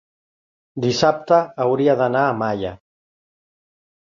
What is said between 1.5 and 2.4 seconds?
hauria d'anar a